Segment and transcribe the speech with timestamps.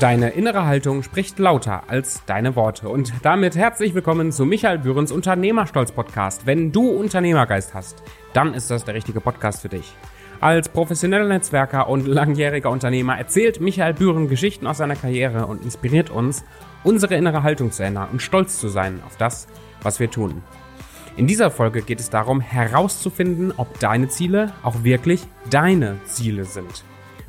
[0.00, 2.88] Deine innere Haltung spricht lauter als deine Worte.
[2.88, 6.46] Und damit herzlich willkommen zu Michael Bührens Unternehmerstolz Podcast.
[6.46, 8.00] Wenn du Unternehmergeist hast,
[8.32, 9.92] dann ist das der richtige Podcast für dich.
[10.40, 16.10] Als professioneller Netzwerker und langjähriger Unternehmer erzählt Michael Bühren Geschichten aus seiner Karriere und inspiriert
[16.10, 16.44] uns,
[16.84, 19.48] unsere innere Haltung zu ändern und stolz zu sein auf das,
[19.82, 20.44] was wir tun.
[21.16, 26.84] In dieser Folge geht es darum, herauszufinden, ob deine Ziele auch wirklich deine Ziele sind.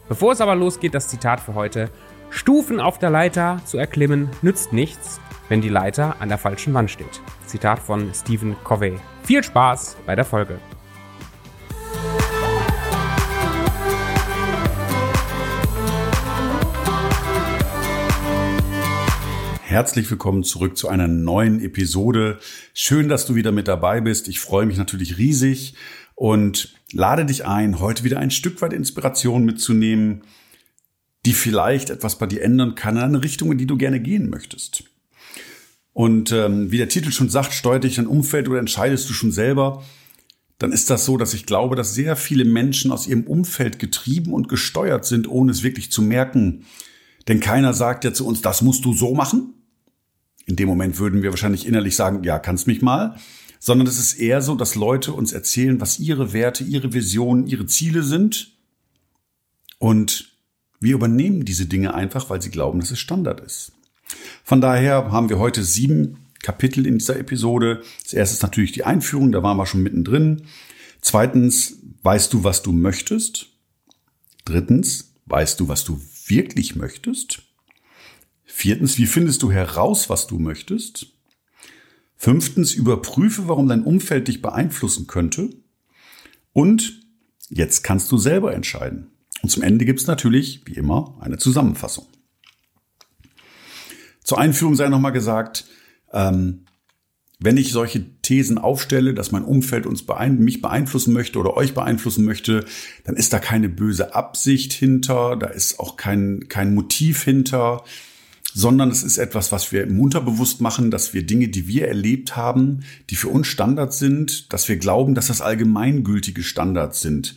[0.08, 1.90] Bevor es aber losgeht, das Zitat für heute.
[2.32, 6.92] Stufen auf der Leiter zu erklimmen nützt nichts, wenn die Leiter an der falschen Wand
[6.92, 7.22] steht.
[7.48, 8.98] Zitat von Stephen Covey.
[9.24, 10.60] Viel Spaß bei der Folge.
[19.64, 22.40] Herzlich willkommen zurück zu einer neuen Episode.
[22.74, 24.28] Schön, dass du wieder mit dabei bist.
[24.28, 25.76] Ich freue mich natürlich riesig
[26.16, 30.24] und lade dich ein, heute wieder ein Stück weit Inspiration mitzunehmen,
[31.26, 34.30] die vielleicht etwas bei dir ändern kann in eine Richtung, in die du gerne gehen
[34.30, 34.84] möchtest.
[35.94, 39.32] Und ähm, wie der Titel schon sagt, steuert dich dein Umfeld oder entscheidest du schon
[39.32, 39.84] selber,
[40.58, 44.34] dann ist das so, dass ich glaube, dass sehr viele Menschen aus ihrem Umfeld getrieben
[44.34, 46.66] und gesteuert sind, ohne es wirklich zu merken.
[47.28, 49.54] Denn keiner sagt ja zu uns, das musst du so machen,
[50.50, 53.16] in dem Moment würden wir wahrscheinlich innerlich sagen, ja, kannst mich mal.
[53.60, 57.68] Sondern es ist eher so, dass Leute uns erzählen, was ihre Werte, ihre Visionen, ihre
[57.68, 58.58] Ziele sind.
[59.78, 60.29] Und
[60.80, 63.74] wir übernehmen diese Dinge einfach, weil sie glauben, dass es Standard ist.
[64.44, 67.84] Von daher haben wir heute sieben Kapitel in dieser Episode.
[68.04, 70.44] Das erste ist natürlich die Einführung, da waren wir schon mittendrin.
[71.02, 73.48] Zweitens, weißt du, was du möchtest?
[74.46, 77.44] Drittens, weißt du, was du wirklich möchtest?
[78.46, 81.08] Viertens, wie findest du heraus, was du möchtest?
[82.16, 85.50] Fünftens, überprüfe, warum dein Umfeld dich beeinflussen könnte.
[86.52, 87.02] Und
[87.50, 89.12] jetzt kannst du selber entscheiden.
[89.42, 92.06] Und zum Ende gibt es natürlich, wie immer, eine Zusammenfassung.
[94.24, 95.66] Zur Einführung sei nochmal gesagt,
[96.12, 96.66] ähm,
[97.40, 101.74] wenn ich solche Thesen aufstelle, dass mein Umfeld uns beein mich beeinflussen möchte oder euch
[101.74, 102.66] beeinflussen möchte,
[103.06, 107.84] dann ist da keine böse Absicht hinter, da ist auch kein, kein Motiv hinter
[108.54, 112.36] sondern es ist etwas, was wir im Unterbewusst machen, dass wir Dinge, die wir erlebt
[112.36, 117.36] haben, die für uns Standard sind, dass wir glauben, dass das allgemeingültige Standards sind.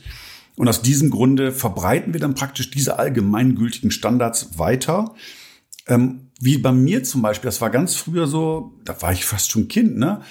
[0.55, 5.15] Und aus diesem Grunde verbreiten wir dann praktisch diese allgemeingültigen Standards weiter.
[5.87, 9.51] Ähm, wie bei mir zum Beispiel, das war ganz früher so, da war ich fast
[9.51, 10.21] schon Kind, ne?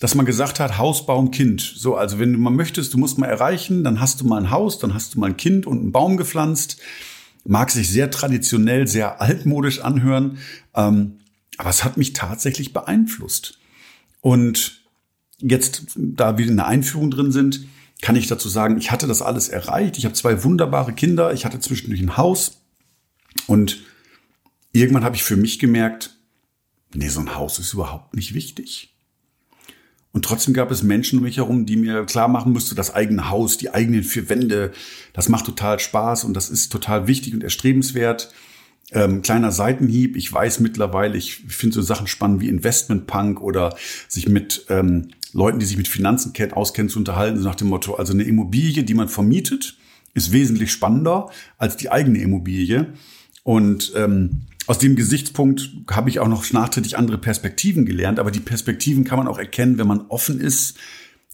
[0.00, 1.60] Dass man gesagt hat, Haus, Baum, Kind.
[1.60, 4.50] So, also wenn du mal möchtest, du musst mal erreichen, dann hast du mal ein
[4.50, 6.80] Haus, dann hast du mal ein Kind und einen Baum gepflanzt
[7.44, 10.38] mag sich sehr traditionell, sehr altmodisch anhören,
[10.74, 11.18] ähm,
[11.58, 13.58] aber es hat mich tatsächlich beeinflusst.
[14.20, 14.82] Und
[15.38, 17.66] jetzt, da wir in der Einführung drin sind,
[18.02, 19.96] kann ich dazu sagen, ich hatte das alles erreicht.
[19.96, 22.60] Ich habe zwei wunderbare Kinder, ich hatte zwischendurch ein Haus
[23.46, 23.78] und
[24.72, 26.18] irgendwann habe ich für mich gemerkt,
[26.92, 28.94] nee, so ein Haus ist überhaupt nicht wichtig.
[30.10, 33.30] Und trotzdem gab es Menschen um mich herum, die mir klar machen musste, das eigene
[33.30, 34.72] Haus, die eigenen vier Wände,
[35.14, 38.32] das macht total Spaß und das ist total wichtig und erstrebenswert.
[38.92, 43.76] Ähm, kleiner Seitenhieb, ich weiß mittlerweile, ich finde so Sachen spannend wie Investmentpunk oder
[44.08, 47.94] sich mit ähm, Leuten, die sich mit Finanzen auskennen, zu unterhalten, so nach dem Motto,
[47.94, 49.76] also eine Immobilie, die man vermietet,
[50.14, 52.92] ist wesentlich spannender als die eigene Immobilie.
[53.44, 58.40] Und ähm, aus dem Gesichtspunkt habe ich auch noch nachträglich andere Perspektiven gelernt, aber die
[58.40, 60.76] Perspektiven kann man auch erkennen, wenn man offen ist,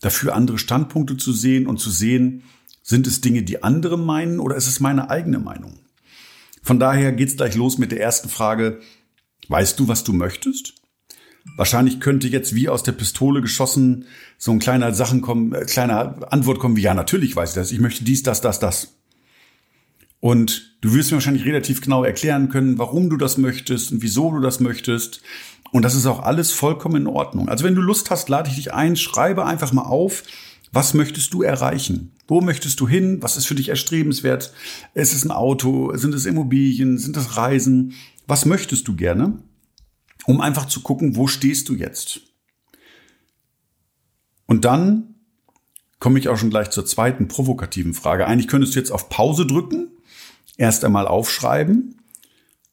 [0.01, 2.45] dafür andere Standpunkte zu sehen und zu sehen,
[2.83, 5.75] sind es Dinge, die andere meinen oder ist es meine eigene Meinung?
[6.63, 8.81] Von daher geht's gleich los mit der ersten Frage.
[9.49, 10.75] Weißt du, was du möchtest?
[11.57, 16.33] Wahrscheinlich könnte jetzt wie aus der Pistole geschossen so ein kleiner Sachen kommen, äh, kleiner
[16.33, 17.73] Antwort kommen wie ja, natürlich weiß ich das.
[17.73, 18.95] Ich möchte dies, das, das, das.
[20.21, 24.31] Und du wirst mir wahrscheinlich relativ genau erklären können, warum du das möchtest und wieso
[24.33, 25.23] du das möchtest.
[25.71, 27.49] Und das ist auch alles vollkommen in Ordnung.
[27.49, 30.25] Also wenn du Lust hast, lade ich dich ein, schreibe einfach mal auf,
[30.73, 32.13] was möchtest du erreichen?
[32.27, 33.23] Wo möchtest du hin?
[33.23, 34.53] Was ist für dich erstrebenswert?
[34.95, 35.97] Ist es ein Auto?
[35.97, 36.99] Sind es Immobilien?
[36.99, 37.95] Sind es Reisen?
[38.27, 39.39] Was möchtest du gerne?
[40.27, 42.21] Um einfach zu gucken, wo stehst du jetzt?
[44.47, 45.15] Und dann
[45.99, 48.27] komme ich auch schon gleich zur zweiten provokativen Frage.
[48.27, 49.89] Eigentlich könntest du jetzt auf Pause drücken
[50.57, 51.97] erst einmal aufschreiben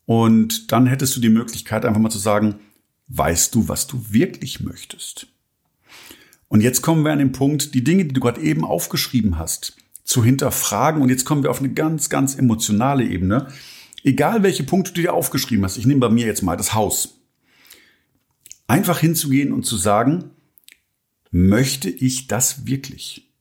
[0.06, 2.60] und dann hättest du die Möglichkeit einfach mal zu sagen,
[3.08, 5.28] weißt du, was du wirklich möchtest?
[6.47, 9.75] Und jetzt kommen wir an den Punkt, die Dinge, die du gerade eben aufgeschrieben hast,
[10.03, 11.01] zu hinterfragen.
[11.01, 13.47] Und jetzt kommen wir auf eine ganz, ganz emotionale Ebene.
[14.03, 17.21] Egal welche Punkte du dir aufgeschrieben hast, ich nehme bei mir jetzt mal das Haus.
[18.68, 20.31] Einfach hinzugehen und zu sagen,
[21.31, 23.33] möchte ich das wirklich?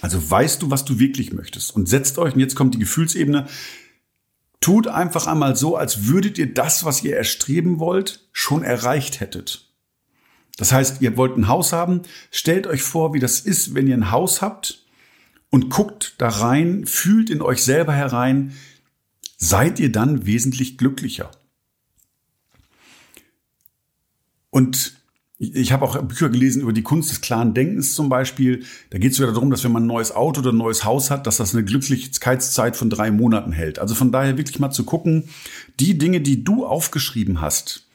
[0.00, 1.74] Also weißt du, was du wirklich möchtest?
[1.74, 3.46] Und setzt euch, und jetzt kommt die Gefühlsebene,
[4.60, 9.69] Tut einfach einmal so, als würdet ihr das, was ihr erstreben wollt, schon erreicht hättet.
[10.56, 13.96] Das heißt, ihr wollt ein Haus haben, stellt euch vor, wie das ist, wenn ihr
[13.96, 14.84] ein Haus habt
[15.50, 18.52] und guckt da rein, fühlt in euch selber herein,
[19.36, 21.30] seid ihr dann wesentlich glücklicher.
[24.50, 25.00] Und
[25.42, 28.62] ich habe auch Bücher gelesen über die Kunst des klaren Denkens zum Beispiel.
[28.90, 31.10] Da geht es wieder darum, dass wenn man ein neues Auto oder ein neues Haus
[31.10, 33.78] hat, dass das eine Glücklichkeitszeit von drei Monaten hält.
[33.78, 35.30] Also von daher wirklich mal zu gucken,
[35.78, 37.86] die Dinge, die du aufgeschrieben hast,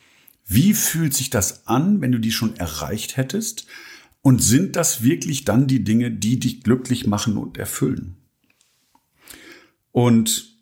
[0.46, 3.66] wie fühlt sich das an, wenn du die schon erreicht hättest?
[4.22, 8.16] Und sind das wirklich dann die Dinge, die dich glücklich machen und erfüllen?
[9.92, 10.56] Und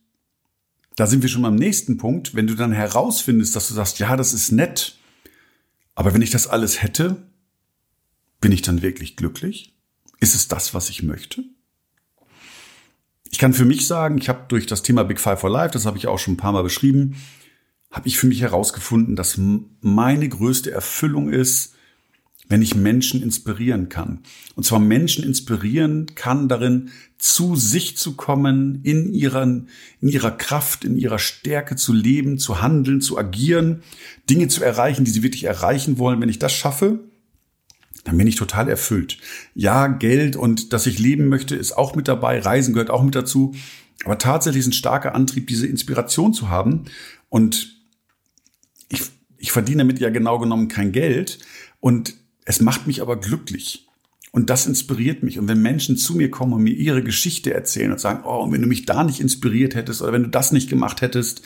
[0.95, 2.35] da sind wir schon am nächsten Punkt.
[2.35, 4.97] Wenn du dann herausfindest, dass du sagst, ja, das ist nett,
[5.95, 7.24] aber wenn ich das alles hätte,
[8.41, 9.74] bin ich dann wirklich glücklich?
[10.19, 11.44] Ist es das, was ich möchte?
[13.31, 15.86] Ich kann für mich sagen, ich habe durch das Thema Big Five for Life, das
[15.86, 17.15] habe ich auch schon ein paar Mal beschrieben,
[17.93, 19.39] habe ich für mich herausgefunden, dass
[19.79, 21.75] meine größte Erfüllung ist,
[22.49, 24.19] wenn ich Menschen inspirieren kann.
[24.55, 29.69] Und zwar Menschen inspirieren kann darin, zu sich zu kommen, in, ihren,
[30.01, 33.83] in ihrer Kraft, in ihrer Stärke zu leben, zu handeln, zu agieren,
[34.29, 36.19] Dinge zu erreichen, die sie wirklich erreichen wollen.
[36.19, 36.99] Wenn ich das schaffe,
[38.03, 39.19] dann bin ich total erfüllt.
[39.53, 42.39] Ja, Geld und dass ich leben möchte, ist auch mit dabei.
[42.39, 43.53] Reisen gehört auch mit dazu.
[44.03, 46.85] Aber tatsächlich ist ein starker Antrieb, diese Inspiration zu haben.
[47.29, 47.72] Und
[49.43, 51.37] ich verdiene damit ja genau genommen kein Geld.
[51.81, 53.89] Und es macht mich aber glücklich.
[54.31, 55.37] Und das inspiriert mich.
[55.37, 58.53] Und wenn Menschen zu mir kommen und mir ihre Geschichte erzählen und sagen, oh, und
[58.53, 61.41] wenn du mich da nicht inspiriert hättest oder wenn du das nicht gemacht hättest,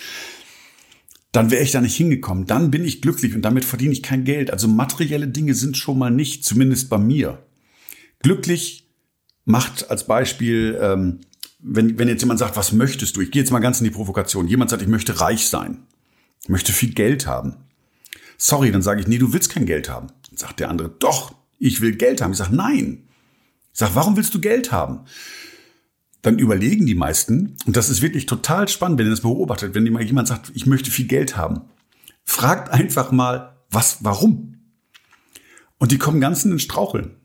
[1.32, 2.46] dann wäre ich da nicht hingekommen.
[2.46, 4.52] Dann bin ich glücklich und damit verdiene ich kein Geld.
[4.52, 7.44] Also materielle Dinge sind schon mal nicht, zumindest bei mir.
[8.20, 8.88] Glücklich
[9.44, 11.22] macht als Beispiel, ähm,
[11.58, 13.22] wenn, wenn jetzt jemand sagt, was möchtest du?
[13.22, 14.48] Ich gehe jetzt mal ganz in die Provokation.
[14.48, 15.80] Jemand sagt, ich möchte reich sein.
[16.44, 17.56] Ich möchte viel Geld haben.
[18.38, 20.08] Sorry, dann sage ich, nee, du willst kein Geld haben.
[20.30, 22.32] Dann sagt der andere, doch, ich will Geld haben.
[22.32, 23.08] Ich sage, nein.
[23.74, 25.02] Ich sage, warum willst du Geld haben?
[26.22, 29.86] Dann überlegen die meisten, und das ist wirklich total spannend, wenn ihr das beobachtet, wenn
[29.86, 31.62] jemand sagt, ich möchte viel Geld haben.
[32.24, 34.56] Fragt einfach mal, was, warum?
[35.78, 37.16] Und die kommen ganz in den Straucheln.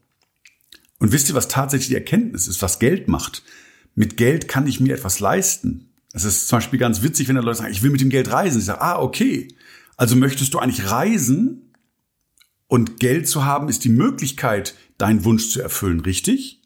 [0.98, 3.42] Und wisst ihr, was tatsächlich die Erkenntnis ist, was Geld macht?
[3.94, 5.90] Mit Geld kann ich mir etwas leisten.
[6.12, 8.30] Es ist zum Beispiel ganz witzig, wenn da Leute sagen, ich will mit dem Geld
[8.30, 8.58] reisen.
[8.58, 9.48] Ich sage, ah, okay.
[9.96, 11.72] Also möchtest du eigentlich reisen,
[12.72, 16.62] und Geld zu haben ist die Möglichkeit, deinen Wunsch zu erfüllen, richtig?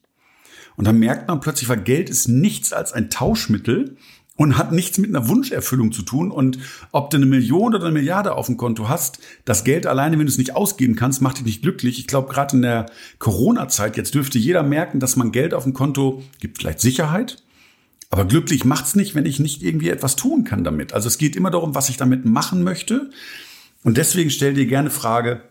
[0.77, 3.97] Und dann merkt man plötzlich, weil Geld ist nichts als ein Tauschmittel
[4.37, 6.31] und hat nichts mit einer Wunscherfüllung zu tun.
[6.31, 6.61] Und
[6.93, 10.27] ob du eine Million oder eine Milliarde auf dem Konto hast, das Geld alleine, wenn
[10.27, 11.99] du es nicht ausgeben kannst, macht dich nicht glücklich.
[11.99, 12.87] Ich glaube, gerade in der
[13.19, 17.43] Corona-Zeit, jetzt dürfte jeder merken, dass man Geld auf dem Konto gibt vielleicht Sicherheit,
[18.11, 20.93] aber glücklich macht's nicht, wenn ich nicht irgendwie etwas tun kann damit.
[20.93, 23.11] Also es geht immer darum, was ich damit machen möchte.
[23.83, 25.43] Und deswegen stell dir gerne Frage,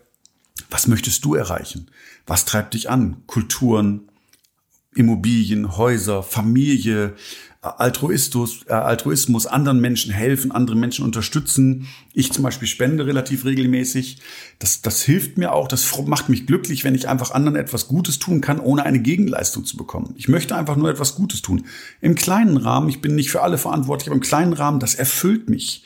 [0.70, 1.90] was möchtest du erreichen?
[2.26, 3.22] Was treibt dich an?
[3.26, 4.08] Kulturen,
[4.96, 7.14] Immobilien, Häuser, Familie,
[7.60, 11.88] Altruismus, äh, Altruismus, anderen Menschen helfen, andere Menschen unterstützen.
[12.12, 14.18] Ich zum Beispiel spende relativ regelmäßig.
[14.58, 15.68] Das, das hilft mir auch.
[15.68, 19.64] Das macht mich glücklich, wenn ich einfach anderen etwas Gutes tun kann, ohne eine Gegenleistung
[19.64, 20.14] zu bekommen.
[20.16, 21.66] Ich möchte einfach nur etwas Gutes tun.
[22.00, 25.48] Im kleinen Rahmen, ich bin nicht für alle verantwortlich, aber im kleinen Rahmen, das erfüllt
[25.48, 25.84] mich.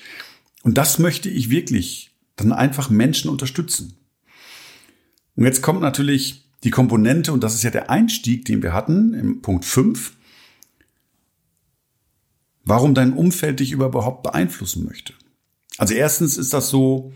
[0.62, 3.96] Und das möchte ich wirklich dann einfach Menschen unterstützen.
[5.36, 9.14] Und jetzt kommt natürlich die Komponente, und das ist ja der Einstieg, den wir hatten
[9.14, 10.16] im Punkt 5,
[12.64, 15.14] warum dein Umfeld dich überhaupt beeinflussen möchte.
[15.78, 17.12] Also erstens ist das so,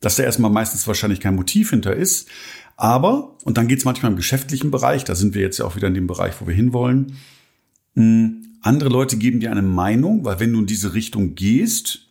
[0.00, 2.28] dass da erstmal meistens wahrscheinlich kein Motiv hinter ist.
[2.76, 5.76] Aber, und dann geht es manchmal im geschäftlichen Bereich, da sind wir jetzt ja auch
[5.76, 7.16] wieder in dem Bereich, wo wir hinwollen,
[7.94, 12.08] hm, andere Leute geben dir eine Meinung, weil wenn du in diese Richtung gehst,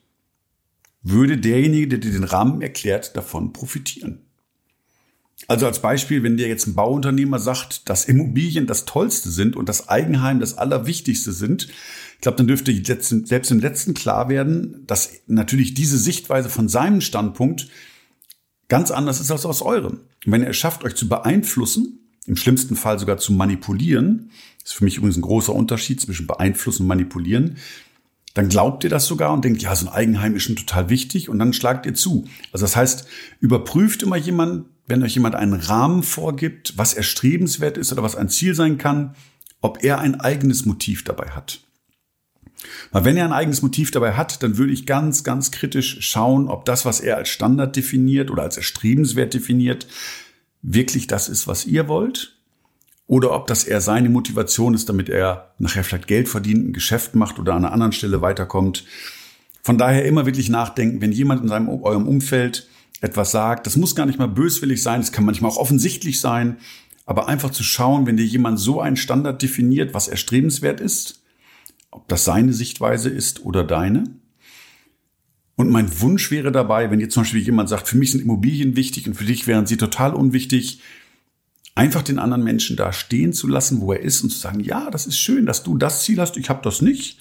[1.01, 4.25] würde derjenige, der dir den Rahmen erklärt, davon profitieren.
[5.48, 9.70] Also als Beispiel, wenn dir jetzt ein Bauunternehmer sagt, dass Immobilien das Tollste sind und
[9.70, 11.68] das Eigenheim das Allerwichtigste sind,
[12.16, 12.74] ich glaube, dann dürfte
[13.25, 17.68] selbst im letzten klar werden, dass natürlich diese Sichtweise von seinem Standpunkt
[18.68, 20.00] ganz anders ist als aus eurem.
[20.25, 24.32] Und wenn er es schafft, euch zu beeinflussen, im schlimmsten Fall sogar zu manipulieren,
[24.64, 27.58] ist für mich übrigens ein großer Unterschied zwischen beeinflussen und manipulieren,
[28.34, 31.30] dann glaubt ihr das sogar und denkt, ja, so ein Eigenheim ist schon total wichtig
[31.30, 32.28] und dann schlagt ihr zu.
[32.52, 33.08] Also das heißt,
[33.40, 38.30] überprüft immer jemand, wenn euch jemand einen Rahmen vorgibt, was erstrebenswert ist oder was ein
[38.30, 39.15] Ziel sein kann,
[39.62, 41.60] ob er ein eigenes Motiv dabei hat.
[42.92, 46.48] Weil wenn er ein eigenes Motiv dabei hat, dann würde ich ganz, ganz kritisch schauen,
[46.48, 49.88] ob das, was er als Standard definiert oder als erstrebenswert definiert,
[50.62, 52.38] wirklich das ist, was ihr wollt.
[53.08, 57.13] Oder ob das eher seine Motivation ist, damit er nachher vielleicht Geld verdient, ein Geschäft
[57.13, 58.84] macht oder an einer anderen Stelle weiterkommt.
[59.62, 62.68] Von daher immer wirklich nachdenken, wenn jemand in seinem, eurem Umfeld
[63.02, 66.58] etwas sagt, das muss gar nicht mal böswillig sein, das kann manchmal auch offensichtlich sein,
[67.06, 71.24] aber einfach zu schauen, wenn dir jemand so einen Standard definiert, was erstrebenswert ist,
[71.92, 74.04] ob das seine Sichtweise ist oder deine.
[75.56, 78.75] Und mein Wunsch wäre dabei, wenn jetzt zum Beispiel jemand sagt, für mich sind Immobilien
[78.75, 80.82] wichtig und für dich wären sie total unwichtig,
[81.75, 84.90] einfach den anderen Menschen da stehen zu lassen, wo er ist und zu sagen, ja,
[84.90, 87.20] das ist schön, dass du das Ziel hast, ich habe das nicht.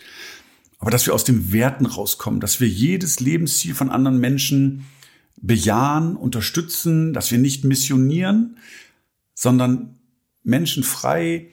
[0.78, 4.87] Aber dass wir aus den Werten rauskommen, dass wir jedes Lebensziel von anderen Menschen
[5.41, 8.59] bejahen, unterstützen, dass wir nicht missionieren,
[9.35, 9.99] sondern
[10.43, 11.49] Menschen frei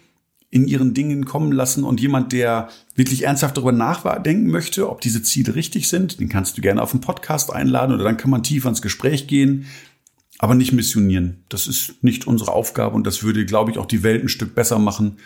[0.52, 5.24] in ihren Dingen kommen lassen und jemand, der wirklich ernsthaft darüber nachdenken möchte, ob diese
[5.24, 8.44] Ziele richtig sind, den kannst du gerne auf einen Podcast einladen oder dann kann man
[8.44, 9.66] tiefer ins Gespräch gehen,
[10.40, 11.46] aber nicht missionieren.
[11.48, 14.54] Das ist nicht unsere Aufgabe und das würde, glaube ich, auch die Welt ein Stück
[14.54, 15.18] besser machen,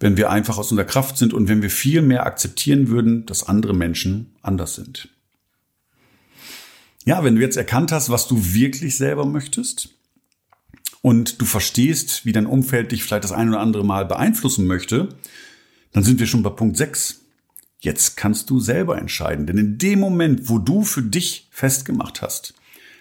[0.00, 3.48] wenn wir einfach aus unserer Kraft sind und wenn wir viel mehr akzeptieren würden, dass
[3.48, 5.08] andere Menschen anders sind.
[7.08, 9.94] Ja, wenn du jetzt erkannt hast, was du wirklich selber möchtest,
[11.00, 15.08] und du verstehst, wie dein Umfeld dich vielleicht das ein oder andere Mal beeinflussen möchte,
[15.92, 17.22] dann sind wir schon bei Punkt 6.
[17.80, 19.46] Jetzt kannst du selber entscheiden.
[19.46, 22.52] Denn in dem Moment, wo du für dich festgemacht hast,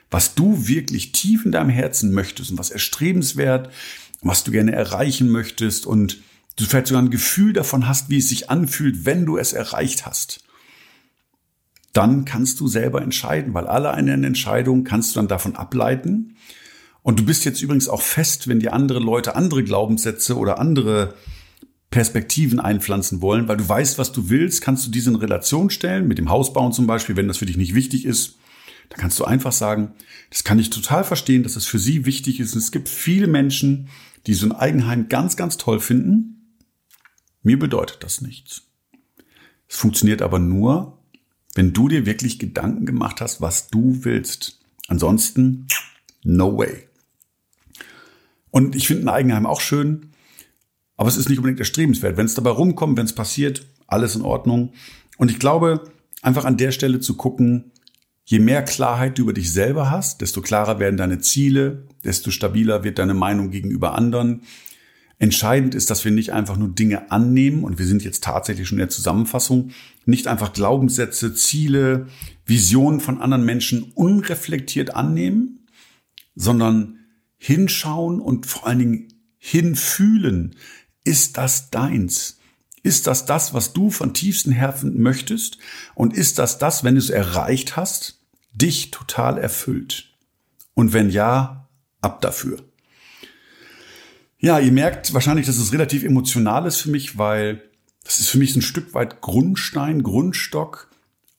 [0.10, 3.74] was du wirklich tief in deinem Herzen möchtest und was erstrebenswert,
[4.22, 6.22] was du gerne erreichen möchtest und
[6.56, 10.06] du vielleicht sogar ein Gefühl davon hast, wie es sich anfühlt, wenn du es erreicht
[10.06, 10.47] hast,
[11.98, 16.38] dann kannst du selber entscheiden, weil alle eine Entscheidung kannst du dann davon ableiten,
[17.08, 21.14] und du bist jetzt übrigens auch fest, wenn dir andere Leute andere Glaubenssätze oder andere
[21.90, 26.10] Perspektiven einpflanzen wollen, weil du weißt, was du willst, kannst du diese in Relation stellen,
[26.10, 28.36] mit dem Hausbauen zum Beispiel, wenn das für dich nicht wichtig ist.
[28.90, 29.94] Da kannst du einfach sagen,
[30.32, 32.54] das kann ich total verstehen, dass es das für sie wichtig ist.
[32.54, 33.88] Und es gibt viele Menschen,
[34.26, 36.58] die so ein Eigenheim ganz, ganz toll finden.
[37.42, 38.64] Mir bedeutet das nichts.
[39.70, 40.97] Es funktioniert aber nur,
[41.58, 44.60] wenn du dir wirklich Gedanken gemacht hast, was du willst.
[44.88, 45.68] Ansonsten,
[46.24, 46.88] no way.
[48.52, 50.12] Und ich finde ein Eigenheim auch schön,
[50.96, 52.16] aber es ist nicht unbedingt erstrebenswert.
[52.16, 54.74] Wenn es dabei rumkommt, wenn es passiert, alles in Ordnung.
[55.18, 57.72] Und ich glaube, einfach an der Stelle zu gucken,
[58.26, 62.84] je mehr Klarheit du über dich selber hast, desto klarer werden deine Ziele, desto stabiler
[62.84, 64.42] wird deine Meinung gegenüber anderen.
[65.20, 68.78] Entscheidend ist, dass wir nicht einfach nur Dinge annehmen, und wir sind jetzt tatsächlich schon
[68.78, 69.72] in der Zusammenfassung,
[70.06, 72.08] nicht einfach Glaubenssätze, Ziele,
[72.46, 75.68] Visionen von anderen Menschen unreflektiert annehmen,
[76.36, 77.00] sondern
[77.38, 79.08] hinschauen und vor allen Dingen
[79.38, 80.56] hinfühlen.
[81.04, 82.38] Ist das deins?
[82.84, 85.58] Ist das das, was du von tiefsten Herzen möchtest?
[85.96, 88.22] Und ist das das, wenn du es erreicht hast,
[88.54, 90.16] dich total erfüllt?
[90.74, 91.70] Und wenn ja,
[92.02, 92.67] ab dafür.
[94.40, 97.64] Ja, ihr merkt wahrscheinlich, dass es relativ emotional ist für mich, weil
[98.04, 100.90] das ist für mich ein Stück weit Grundstein, Grundstock,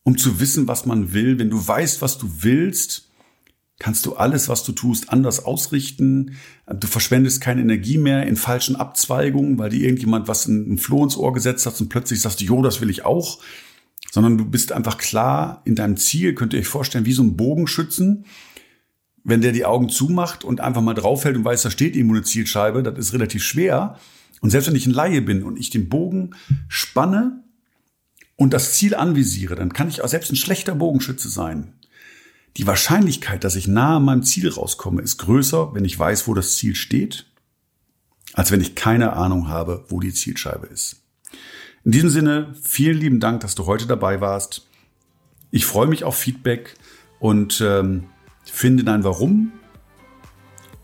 [0.02, 1.38] um zu wissen, was man will.
[1.38, 3.09] Wenn du weißt, was du willst,
[3.78, 6.37] kannst du alles, was du tust, anders ausrichten.
[6.69, 11.05] Du verschwendest keine Energie mehr in falschen Abzweigungen, weil dir irgendjemand was in ein Floh
[11.05, 13.38] ins Ohr gesetzt hat und plötzlich sagst du, jo, das will ich auch.
[14.11, 17.37] Sondern du bist einfach klar in deinem Ziel, könnt ihr euch vorstellen, wie so ein
[17.37, 18.25] Bogenschützen.
[19.25, 22.25] Wenn der die Augen zumacht und einfach mal draufhält und weiß, da steht irgendwo eine
[22.25, 23.99] Zielscheibe, das ist relativ schwer.
[24.41, 26.35] Und selbst wenn ich ein Laie bin und ich den Bogen
[26.69, 27.43] spanne
[28.37, 31.75] und das Ziel anvisiere, dann kann ich auch selbst ein schlechter Bogenschütze sein.
[32.57, 36.57] Die Wahrscheinlichkeit, dass ich nahe meinem Ziel rauskomme, ist größer, wenn ich weiß, wo das
[36.57, 37.27] Ziel steht,
[38.33, 41.03] als wenn ich keine Ahnung habe, wo die Zielscheibe ist.
[41.85, 44.67] In diesem Sinne, vielen lieben Dank, dass du heute dabei warst.
[45.51, 46.75] Ich freue mich auf Feedback
[47.21, 48.05] und ähm,
[48.52, 49.52] finde dein Warum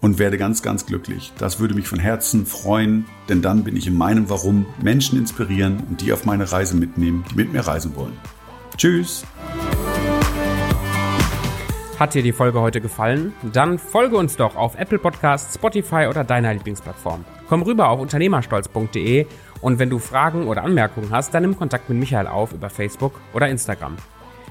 [0.00, 1.32] und werde ganz, ganz glücklich.
[1.38, 5.82] Das würde mich von Herzen freuen, denn dann bin ich in meinem Warum Menschen inspirieren
[5.88, 8.16] und die auf meine Reise mitnehmen, die mit mir reisen wollen.
[8.76, 9.24] Tschüss!
[11.98, 13.32] Hat dir die Folge heute gefallen?
[13.52, 17.24] Dann folge uns doch auf Apple Podcasts, Spotify oder deiner Lieblingsplattform.
[17.48, 19.26] Komm rüber auf unternehmerstolz.de
[19.60, 23.20] und wenn du Fragen oder Anmerkungen hast, dann nimm Kontakt mit Michael auf über Facebook
[23.32, 23.96] oder Instagram.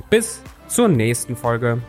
[0.10, 1.82] Bis zur nächsten Folge.